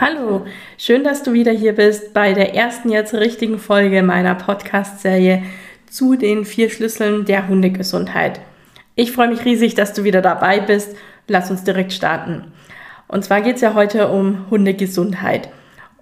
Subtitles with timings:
[0.00, 0.46] Hallo,
[0.78, 5.42] schön, dass du wieder hier bist bei der ersten jetzt richtigen Folge meiner Podcast-Serie
[5.90, 8.40] zu den vier Schlüsseln der Hundegesundheit.
[8.94, 10.96] Ich freue mich riesig, dass du wieder dabei bist.
[11.28, 12.50] Lass uns direkt starten.
[13.08, 15.50] Und zwar geht es ja heute um Hundegesundheit.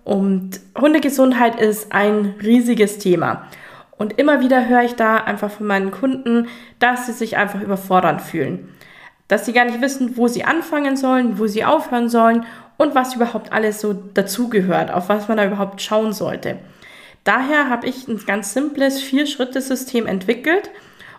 [0.04, 3.48] Und Hundegesundheit ist ein riesiges Thema.
[3.96, 6.46] Und immer wieder höre ich da einfach von meinen Kunden,
[6.78, 8.68] dass sie sich einfach überfordert fühlen.
[9.28, 12.46] Dass sie gar nicht wissen, wo sie anfangen sollen, wo sie aufhören sollen
[12.78, 16.58] und was überhaupt alles so dazugehört, auf was man da überhaupt schauen sollte.
[17.24, 20.70] Daher habe ich ein ganz simples Vier-Schritte-System entwickelt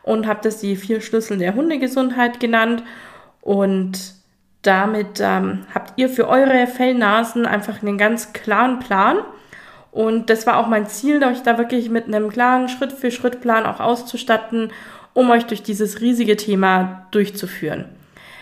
[0.01, 2.83] und habe das die vier Schlüssel der Hundegesundheit genannt.
[3.41, 4.15] Und
[4.63, 9.19] damit ähm, habt ihr für eure Fellnasen einfach einen ganz klaren Plan.
[9.91, 14.71] Und das war auch mein Ziel, euch da wirklich mit einem klaren Schritt-für-Schritt-Plan auch auszustatten,
[15.13, 17.85] um euch durch dieses riesige Thema durchzuführen.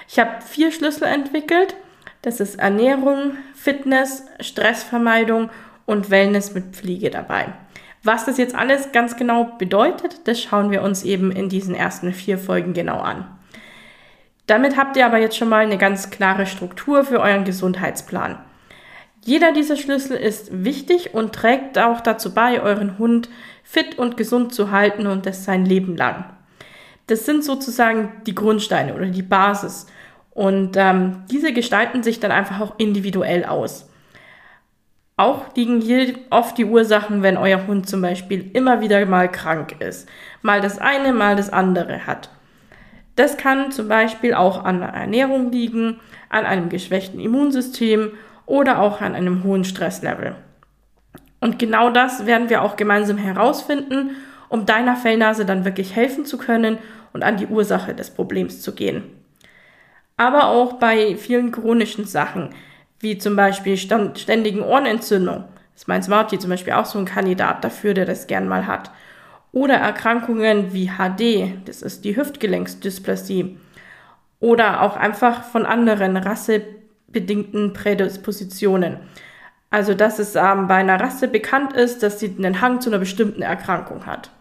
[0.08, 1.76] Ich habe vier Schlüssel entwickelt
[2.22, 5.50] das ist Ernährung, Fitness, Stressvermeidung
[5.86, 7.54] und Wellness mit Pflege dabei.
[8.04, 12.14] Was das jetzt alles ganz genau bedeutet, das schauen wir uns eben in diesen ersten
[12.14, 13.28] vier Folgen genau an.
[14.46, 18.38] Damit habt ihr aber jetzt schon mal eine ganz klare Struktur für euren Gesundheitsplan.
[19.24, 23.30] Jeder dieser Schlüssel ist wichtig und trägt auch dazu bei, euren Hund
[23.64, 26.26] fit und gesund zu halten und das sein Leben lang.
[27.08, 29.88] Das sind sozusagen die Grundsteine oder die Basis.
[30.38, 33.90] Und ähm, diese gestalten sich dann einfach auch individuell aus.
[35.16, 39.82] Auch liegen hier oft die Ursachen, wenn euer Hund zum Beispiel immer wieder mal krank
[39.82, 40.08] ist.
[40.44, 42.30] Mal das eine, mal das andere hat.
[43.16, 46.00] Das kann zum Beispiel auch an der Ernährung liegen,
[46.30, 48.12] an einem geschwächten Immunsystem
[48.46, 50.36] oder auch an einem hohen Stresslevel.
[51.42, 54.12] Und genau das werden wir auch gemeinsam herausfinden,
[54.50, 56.78] um deiner Fellnase dann wirklich helfen zu können
[57.12, 59.17] und an die Ursache des Problems zu gehen
[60.18, 62.50] aber auch bei vielen chronischen Sachen,
[63.00, 65.46] wie zum Beispiel ständigen Ohrenentzündung.
[65.74, 68.66] Das ist mein Smarty zum Beispiel auch so ein Kandidat dafür, der das gern mal
[68.66, 68.92] hat.
[69.52, 73.58] Oder Erkrankungen wie HD, das ist die Hüftgelenksdysplasie.
[74.40, 78.98] Oder auch einfach von anderen rassebedingten Prädispositionen.
[79.70, 83.00] Also, dass es ähm, bei einer Rasse bekannt ist, dass sie einen Hang zu einer
[83.00, 84.32] bestimmten Erkrankung hat.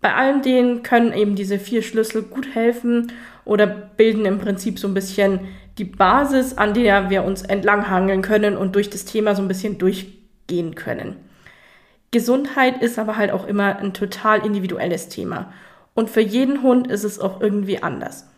[0.00, 3.12] Bei allen denen können eben diese vier Schlüssel gut helfen
[3.44, 5.40] oder bilden im Prinzip so ein bisschen
[5.78, 9.78] die Basis, an der wir uns entlanghangeln können und durch das Thema so ein bisschen
[9.78, 11.16] durchgehen können.
[12.10, 15.52] Gesundheit ist aber halt auch immer ein total individuelles Thema.
[15.94, 18.28] Und für jeden Hund ist es auch irgendwie anders.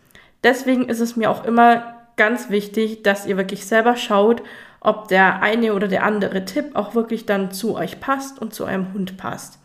[0.43, 4.43] Deswegen ist es mir auch immer ganz wichtig, dass ihr wirklich selber schaut,
[4.79, 8.65] ob der eine oder der andere Tipp auch wirklich dann zu euch passt und zu
[8.65, 9.59] eurem Hund passt.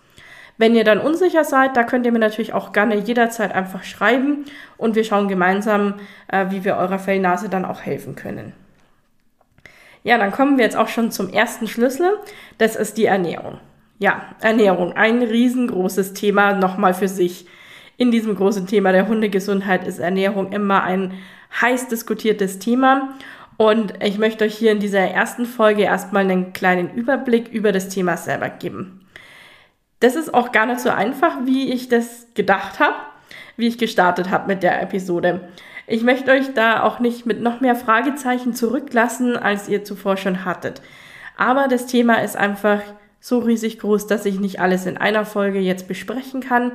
[0.59, 4.45] Wenn ihr dann unsicher seid, da könnt ihr mir natürlich auch gerne jederzeit einfach schreiben
[4.77, 5.95] und wir schauen gemeinsam,
[6.27, 8.53] äh, wie wir eurer Fellnase dann auch helfen können.
[10.03, 12.11] Ja, dann kommen wir jetzt auch schon zum ersten Schlüssel.
[12.59, 13.59] Das ist die Ernährung.
[14.01, 17.47] Ja, Ernährung, ein riesengroßes Thema nochmal für sich.
[17.97, 21.15] In diesem großen Thema der Hundegesundheit ist Ernährung immer ein
[21.61, 23.15] heiß diskutiertes Thema.
[23.57, 27.89] Und ich möchte euch hier in dieser ersten Folge erstmal einen kleinen Überblick über das
[27.89, 29.01] Thema selber geben.
[30.01, 32.95] Das ist auch gar nicht so einfach, wie ich das gedacht habe,
[33.57, 35.49] wie ich gestartet habe mit der Episode.
[35.87, 40.45] Ich möchte euch da auch nicht mit noch mehr Fragezeichen zurücklassen, als ihr zuvor schon
[40.45, 40.83] hattet.
[41.37, 42.81] Aber das Thema ist einfach
[43.21, 46.73] so riesig groß, dass ich nicht alles in einer Folge jetzt besprechen kann.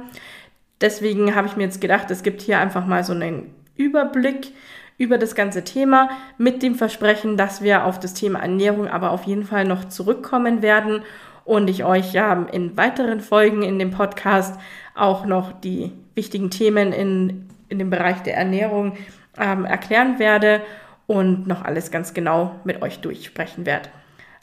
[0.82, 4.52] Deswegen habe ich mir jetzt gedacht, es gibt hier einfach mal so einen Überblick
[4.98, 9.24] über das ganze Thema mit dem Versprechen, dass wir auf das Thema Ernährung aber auf
[9.24, 11.04] jeden Fall noch zurückkommen werden
[11.45, 14.60] und ich euch ja in weiteren Folgen in dem Podcast
[14.95, 18.98] auch noch die wichtigen Themen in, in dem Bereich der Ernährung
[19.38, 20.62] ähm, erklären werde
[21.07, 23.90] und noch alles ganz genau mit euch durchsprechen werde.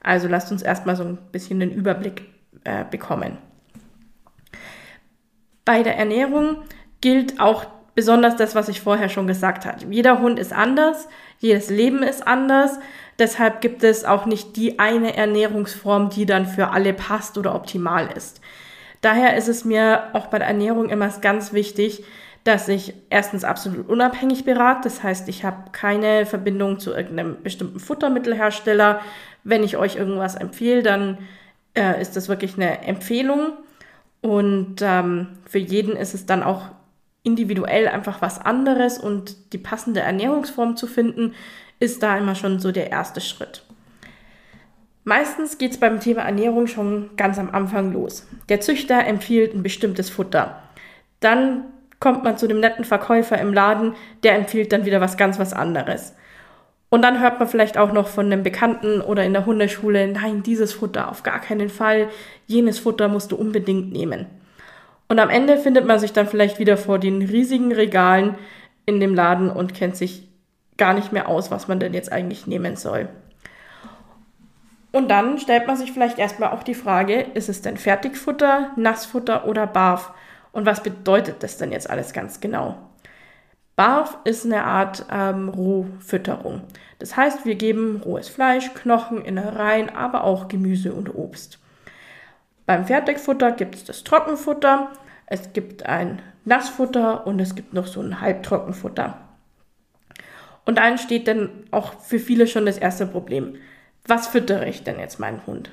[0.02, 2.22] Also lasst uns erstmal so ein bisschen den Überblick
[2.64, 3.38] äh, bekommen.
[5.64, 6.62] Bei der Ernährung
[7.00, 7.66] gilt auch
[8.00, 9.84] besonders das, was ich vorher schon gesagt habe.
[9.90, 11.06] Jeder Hund ist anders,
[11.38, 12.78] jedes Leben ist anders.
[13.18, 18.08] Deshalb gibt es auch nicht die eine Ernährungsform, die dann für alle passt oder optimal
[18.16, 18.40] ist.
[19.02, 22.02] Daher ist es mir auch bei der Ernährung immer ganz wichtig,
[22.42, 24.80] dass ich erstens absolut unabhängig berate.
[24.84, 29.02] Das heißt, ich habe keine Verbindung zu irgendeinem bestimmten Futtermittelhersteller.
[29.44, 31.18] Wenn ich euch irgendwas empfehle, dann
[31.74, 33.58] äh, ist das wirklich eine Empfehlung.
[34.22, 36.62] Und ähm, für jeden ist es dann auch
[37.22, 41.34] individuell einfach was anderes und die passende Ernährungsform zu finden,
[41.78, 43.64] ist da immer schon so der erste Schritt.
[45.04, 48.26] Meistens geht es beim Thema Ernährung schon ganz am Anfang los.
[48.48, 50.62] Der Züchter empfiehlt ein bestimmtes Futter.
[51.20, 51.64] Dann
[52.00, 55.52] kommt man zu dem netten Verkäufer im Laden, der empfiehlt dann wieder was ganz was
[55.52, 56.14] anderes.
[56.90, 60.42] Und dann hört man vielleicht auch noch von einem Bekannten oder in der Hundeschule, nein,
[60.42, 62.08] dieses Futter auf gar keinen Fall,
[62.46, 64.26] jenes Futter musst du unbedingt nehmen.
[65.10, 68.38] Und am Ende findet man sich dann vielleicht wieder vor den riesigen Regalen
[68.86, 70.28] in dem Laden und kennt sich
[70.76, 73.08] gar nicht mehr aus, was man denn jetzt eigentlich nehmen soll.
[74.92, 79.48] Und dann stellt man sich vielleicht erstmal auch die Frage, ist es denn Fertigfutter, Nassfutter
[79.48, 80.12] oder Barf?
[80.52, 82.76] Und was bedeutet das denn jetzt alles ganz genau?
[83.74, 86.60] Barf ist eine Art ähm, Rohfütterung.
[87.00, 91.58] Das heißt, wir geben rohes Fleisch, Knochen, Innereien, aber auch Gemüse und Obst.
[92.70, 94.92] Beim Fertigfutter gibt es das Trockenfutter,
[95.26, 99.18] es gibt ein Nassfutter und es gibt noch so ein Halbtrockenfutter.
[100.64, 103.56] Und dann steht dann auch für viele schon das erste Problem.
[104.06, 105.72] Was füttere ich denn jetzt meinen Hund?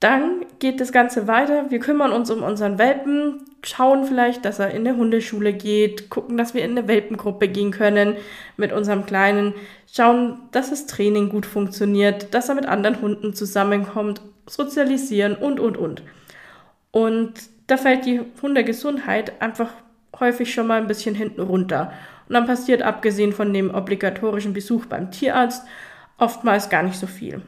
[0.00, 1.70] Dann geht das Ganze weiter.
[1.70, 6.36] Wir kümmern uns um unseren Welpen, schauen vielleicht, dass er in eine Hundeschule geht, gucken,
[6.36, 8.16] dass wir in eine Welpengruppe gehen können
[8.56, 9.54] mit unserem Kleinen,
[9.86, 15.76] schauen, dass das Training gut funktioniert, dass er mit anderen Hunden zusammenkommt, sozialisieren und, und,
[15.76, 16.02] und.
[16.90, 17.34] Und
[17.66, 19.70] da fällt die Hundegesundheit einfach
[20.18, 21.92] häufig schon mal ein bisschen hinten runter.
[22.28, 25.66] Und dann passiert, abgesehen von dem obligatorischen Besuch beim Tierarzt,
[26.18, 27.42] oftmals gar nicht so viel.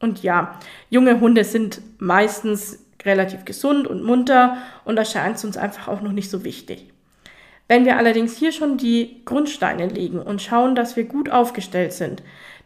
[0.00, 0.58] Und ja,
[0.90, 6.12] junge Hunde sind meistens relativ gesund und munter und das scheint uns einfach auch noch
[6.12, 6.86] nicht so wichtig.
[7.68, 12.22] Wenn wir allerdings hier schon die Grundsteine legen und schauen, dass wir gut aufgestellt sind,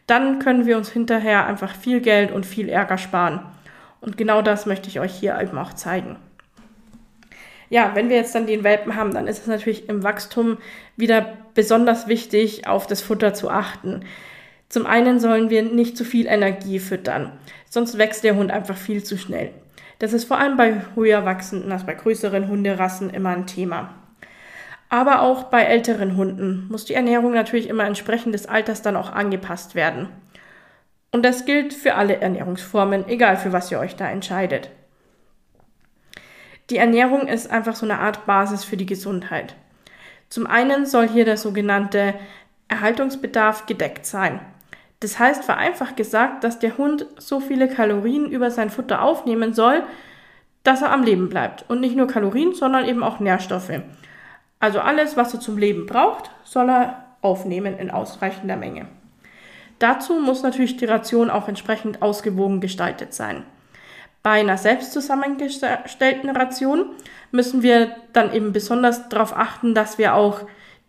[0.07, 3.41] dann können wir uns hinterher einfach viel Geld und viel Ärger sparen.
[4.01, 6.17] Und genau das möchte ich euch hier eben auch zeigen.
[7.69, 10.57] Ja, wenn wir jetzt dann den Welpen haben, dann ist es natürlich im Wachstum
[10.97, 14.01] wieder besonders wichtig, auf das Futter zu achten.
[14.69, 17.31] Zum einen sollen wir nicht zu viel Energie füttern,
[17.69, 19.51] sonst wächst der Hund einfach viel zu schnell.
[19.99, 23.93] Das ist vor allem bei höher wachsenden, also bei größeren Hunderassen immer ein Thema.
[24.87, 29.11] Aber auch bei älteren Hunden muss die Ernährung natürlich immer entsprechend des Alters dann auch
[29.11, 30.09] angepasst werden.
[31.11, 34.69] Und das gilt für alle Ernährungsformen, egal für was ihr euch da entscheidet.
[36.69, 39.55] Die Ernährung ist einfach so eine Art Basis für die Gesundheit.
[40.29, 42.13] Zum einen soll hier der sogenannte
[42.67, 44.39] Erhaltungsbedarf gedeckt sein.
[44.99, 49.83] Das heißt vereinfacht gesagt, dass der Hund so viele Kalorien über sein Futter aufnehmen soll,
[50.63, 51.67] dass er am Leben bleibt.
[51.69, 53.71] Und nicht nur Kalorien, sondern eben auch Nährstoffe.
[54.59, 58.87] Also alles, was er zum Leben braucht, soll er aufnehmen in ausreichender Menge.
[59.79, 63.43] Dazu muss natürlich die Ration auch entsprechend ausgewogen gestaltet sein.
[64.21, 66.87] Bei einer selbst zusammengestellten Ration
[67.31, 70.41] müssen wir dann eben besonders darauf achten, dass wir auch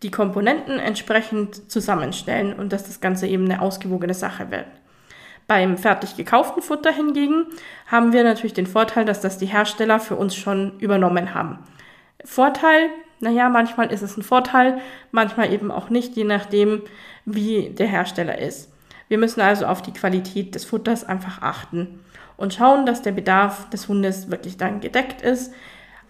[0.03, 4.67] die Komponenten entsprechend zusammenstellen und dass das Ganze eben eine ausgewogene Sache wird.
[5.47, 7.47] Beim fertig gekauften Futter hingegen
[7.87, 11.59] haben wir natürlich den Vorteil, dass das die Hersteller für uns schon übernommen haben.
[12.25, 12.89] Vorteil,
[13.21, 16.83] naja, manchmal ist es ein Vorteil, manchmal eben auch nicht, je nachdem,
[17.25, 18.70] wie der Hersteller ist.
[19.11, 22.01] Wir müssen also auf die Qualität des Futters einfach achten
[22.39, 25.53] und schauen, dass der Bedarf des Hundes wirklich dann gedeckt ist,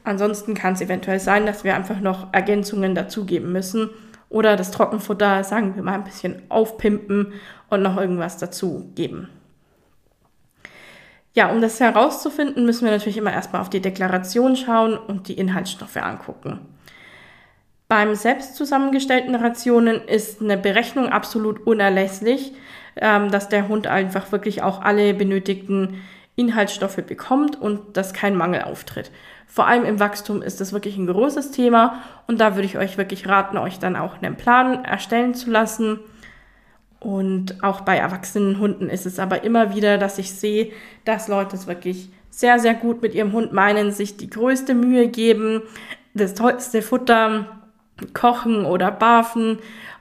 [0.04, 3.90] Ansonsten kann es eventuell sein, dass wir einfach noch Ergänzungen dazugeben müssen
[4.28, 7.34] oder das Trockenfutter, sagen wir mal, ein bisschen aufpimpen
[7.68, 9.28] und noch irgendwas dazugeben.
[11.32, 15.34] Ja, um das herauszufinden, müssen wir natürlich immer erstmal auf die Deklaration schauen und die
[15.34, 16.60] Inhaltsstoffe angucken.
[17.86, 22.52] Beim selbst zusammengestellten Rationen ist eine Berechnung absolut unerlässlich,
[23.00, 26.00] ähm, dass der Hund einfach wirklich auch alle benötigten
[26.36, 29.10] Inhaltsstoffe bekommt und dass kein Mangel auftritt.
[29.46, 32.96] Vor allem im Wachstum ist das wirklich ein großes Thema und da würde ich euch
[32.98, 35.98] wirklich raten, euch dann auch einen Plan erstellen zu lassen.
[37.00, 40.70] Und auch bei erwachsenen Hunden ist es aber immer wieder, dass ich sehe,
[41.04, 45.08] dass Leute es wirklich sehr, sehr gut mit ihrem Hund meinen, sich die größte Mühe
[45.08, 45.62] geben,
[46.14, 47.46] das tollste Futter
[48.12, 49.58] kochen oder barfen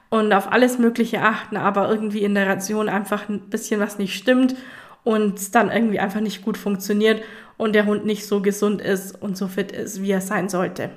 [0.10, 4.16] und auf alles Mögliche achten, aber irgendwie in der Ration einfach ein bisschen was nicht
[4.16, 4.56] stimmt
[5.04, 7.22] und es dann irgendwie einfach nicht gut funktioniert
[7.58, 10.90] und der Hund nicht so gesund ist und so fit ist, wie er sein sollte.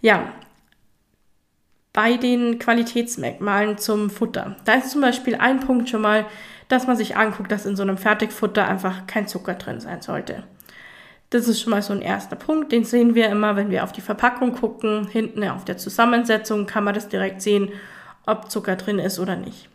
[0.00, 0.32] Ja,
[1.92, 4.56] bei den Qualitätsmerkmalen zum Futter.
[4.64, 6.26] Da ist zum Beispiel ein Punkt schon mal,
[6.68, 10.44] dass man sich anguckt, dass in so einem Fertigfutter einfach kein Zucker drin sein sollte.
[11.30, 13.92] Das ist schon mal so ein erster Punkt, den sehen wir immer, wenn wir auf
[13.92, 15.06] die Verpackung gucken.
[15.06, 17.70] Hinten auf der Zusammensetzung kann man das direkt sehen,
[18.26, 19.68] ob Zucker drin ist oder nicht.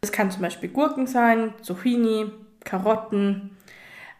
[0.00, 2.30] Es kann zum Beispiel Gurken sein, Zucchini,
[2.64, 3.50] Karotten.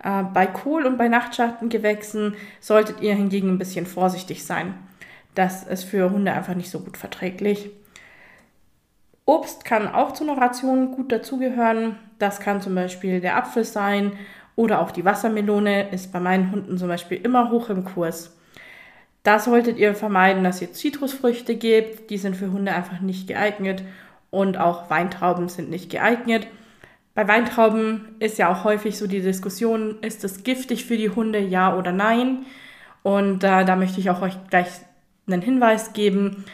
[0.05, 4.75] Äh, bei Kohl- und bei Nachtschattengewächsen solltet ihr hingegen ein bisschen vorsichtig sein.
[5.35, 7.71] Das ist für Hunde einfach nicht so gut verträglich.
[9.25, 11.99] Obst kann auch zu einer Ration gut dazugehören.
[12.19, 14.13] Das kann zum Beispiel der Apfel sein
[14.57, 18.37] oder auch die Wassermelone ist bei meinen Hunden zum Beispiel immer hoch im Kurs.
[19.23, 22.11] Da solltet ihr vermeiden, dass ihr Zitrusfrüchte gebt.
[22.11, 23.85] Die sind für Hunde einfach nicht geeignet.
[24.31, 26.47] Und auch Weintrauben sind nicht geeignet.
[27.15, 31.39] Bei Weintrauben ist ja auch häufig so die Diskussion, ist es giftig für die Hunde,
[31.39, 32.47] ja oder nein?
[33.03, 34.69] Und äh, da möchte ich auch euch gleich
[35.27, 36.45] einen Hinweis geben.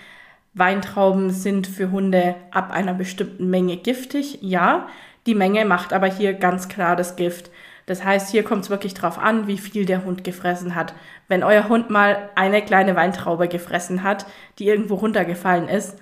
[0.55, 4.89] Weintrauben sind für Hunde ab einer bestimmten Menge giftig, ja.
[5.27, 7.51] Die Menge macht aber hier ganz klar das Gift.
[7.89, 10.93] Das heißt, hier kommt es wirklich drauf an, wie viel der Hund gefressen hat.
[11.27, 14.27] Wenn euer Hund mal eine kleine Weintraube gefressen hat,
[14.59, 15.97] die irgendwo runtergefallen ist,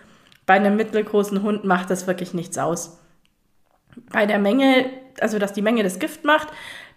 [0.47, 2.99] bei einem mittelgroßen Hund macht das wirklich nichts aus.
[4.11, 4.91] Bei der Menge,
[5.21, 6.49] also dass die Menge das Gift macht,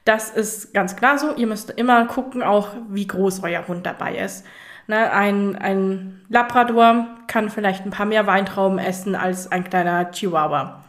[0.06, 1.36] das ist ganz klar so.
[1.36, 4.44] Ihr müsst immer gucken, auch wie groß euer Hund dabei ist.
[4.88, 10.84] Ne, ein, ein Labrador kann vielleicht ein paar mehr Weintrauben essen als ein kleiner Chihuahua.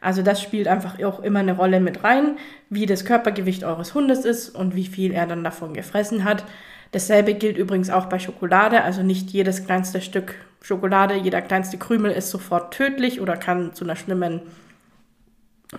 [0.00, 2.36] Also das spielt einfach auch immer eine Rolle mit rein,
[2.70, 6.44] wie das Körpergewicht eures Hundes ist und wie viel er dann davon gefressen hat.
[6.92, 8.82] Dasselbe gilt übrigens auch bei Schokolade.
[8.82, 13.84] Also nicht jedes kleinste Stück Schokolade, jeder kleinste Krümel ist sofort tödlich oder kann zu
[13.84, 14.42] einer schlimmen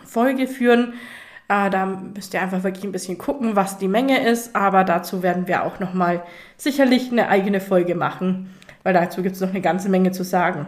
[0.06, 0.94] Folge führen.
[1.48, 4.56] Äh, da müsst ihr einfach wirklich ein bisschen gucken, was die Menge ist.
[4.56, 6.24] Aber dazu werden wir auch nochmal
[6.58, 10.68] sicherlich eine eigene Folge machen, weil dazu gibt es noch eine ganze Menge zu sagen.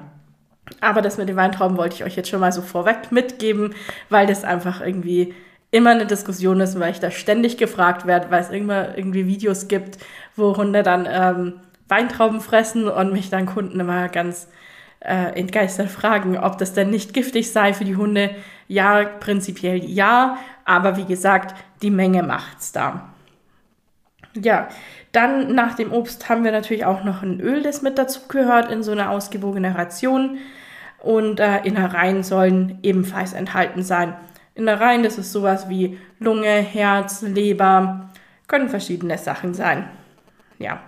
[0.79, 3.75] Aber das mit den Weintrauben wollte ich euch jetzt schon mal so vorweg mitgeben,
[4.09, 5.33] weil das einfach irgendwie
[5.71, 9.67] immer eine Diskussion ist, weil ich da ständig gefragt werde, weil es immer irgendwie Videos
[9.67, 9.97] gibt,
[10.35, 14.47] wo Hunde dann ähm, Weintrauben fressen und mich dann Kunden immer ganz
[14.99, 18.35] äh, entgeistert fragen, ob das denn nicht giftig sei für die Hunde.
[18.67, 23.09] Ja, prinzipiell ja, aber wie gesagt, die Menge macht's da.
[24.33, 24.69] Ja,
[25.11, 28.81] dann nach dem Obst haben wir natürlich auch noch ein Öl, das mit dazugehört in
[28.81, 30.37] so eine ausgewogene Ration.
[30.99, 34.13] Und äh, Innereien sollen ebenfalls enthalten sein.
[34.55, 38.09] Innereien, das ist sowas wie Lunge, Herz, Leber,
[38.47, 39.89] können verschiedene Sachen sein.
[40.59, 40.79] Ja,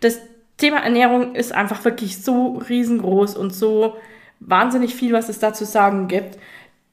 [0.00, 0.20] das
[0.56, 3.96] Thema Ernährung ist einfach wirklich so riesengroß und so
[4.40, 6.38] wahnsinnig viel, was es da zu sagen gibt.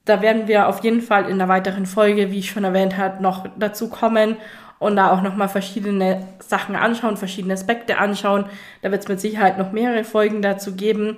[0.06, 3.22] Da werden wir auf jeden Fall in einer weiteren Folge, wie ich schon erwähnt habe,
[3.22, 4.38] noch dazu kommen
[4.82, 8.46] und da auch nochmal verschiedene Sachen anschauen, verschiedene Aspekte anschauen.
[8.82, 11.18] Da wird es mit Sicherheit noch mehrere Folgen dazu geben.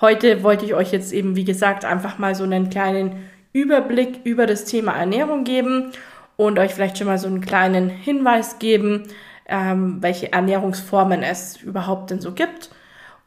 [0.00, 4.46] Heute wollte ich euch jetzt eben, wie gesagt, einfach mal so einen kleinen Überblick über
[4.46, 5.92] das Thema Ernährung geben
[6.36, 9.04] und euch vielleicht schon mal so einen kleinen Hinweis geben,
[9.46, 12.70] ähm, welche Ernährungsformen es überhaupt denn so gibt.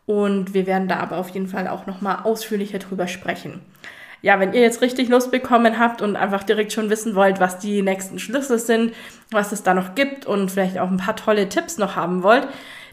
[0.05, 3.61] Und wir werden da aber auf jeden Fall auch nochmal ausführlicher drüber sprechen.
[4.21, 7.59] Ja, wenn ihr jetzt richtig Lust bekommen habt und einfach direkt schon wissen wollt, was
[7.59, 8.93] die nächsten Schlüsse sind,
[9.31, 12.47] was es da noch gibt und vielleicht auch ein paar tolle Tipps noch haben wollt,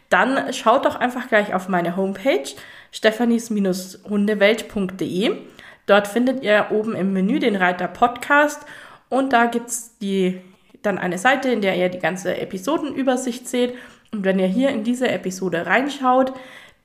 [0.09, 2.45] dann schaut doch einfach gleich auf meine Homepage
[2.93, 5.35] stephanies-hundewelt.de.
[5.85, 8.65] Dort findet ihr oben im Menü den Reiter Podcast
[9.09, 9.97] und da gibt es
[10.81, 13.73] dann eine Seite, in der ihr die ganze Episodenübersicht seht.
[14.13, 16.31] Und wenn ihr hier in diese Episode reinschaut,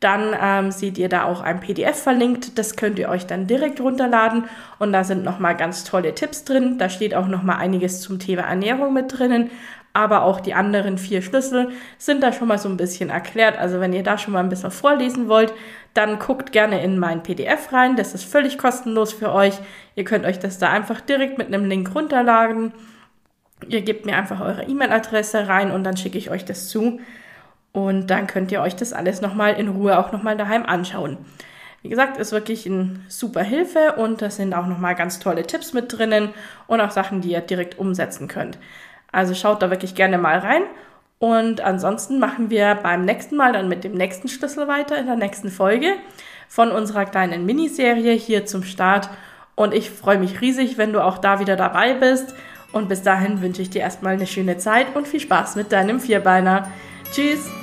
[0.02, 2.58] dann ähm, seht ihr da auch ein PDF verlinkt.
[2.58, 4.44] Das könnt ihr euch dann direkt runterladen
[4.78, 6.76] und da sind nochmal ganz tolle Tipps drin.
[6.76, 9.50] Da steht auch nochmal einiges zum Thema Ernährung mit drinnen.
[9.94, 13.58] Aber auch die anderen vier Schlüssel sind da schon mal so ein bisschen erklärt.
[13.58, 15.52] Also wenn ihr da schon mal ein bisschen vorlesen wollt,
[15.94, 17.94] dann guckt gerne in mein PDF rein.
[17.94, 19.54] Das ist völlig kostenlos für euch.
[19.94, 22.72] Ihr könnt euch das da einfach direkt mit einem Link runterladen.
[23.68, 26.98] Ihr gebt mir einfach eure E-Mail-Adresse rein und dann schicke ich euch das zu.
[27.72, 31.18] Und dann könnt ihr euch das alles nochmal in Ruhe auch nochmal daheim anschauen.
[31.82, 35.72] Wie gesagt, ist wirklich eine super Hilfe und da sind auch nochmal ganz tolle Tipps
[35.72, 36.30] mit drinnen
[36.68, 38.58] und auch Sachen, die ihr direkt umsetzen könnt.
[39.10, 40.62] Also schaut da wirklich gerne mal rein.
[41.18, 45.16] Und ansonsten machen wir beim nächsten Mal dann mit dem nächsten Schlüssel weiter in der
[45.16, 45.94] nächsten Folge
[46.48, 49.08] von unserer kleinen Miniserie hier zum Start.
[49.54, 52.34] Und ich freue mich riesig, wenn du auch da wieder dabei bist.
[52.72, 56.00] Und bis dahin wünsche ich dir erstmal eine schöne Zeit und viel Spaß mit deinem
[56.00, 56.68] Vierbeiner.
[57.12, 57.61] Tschüss!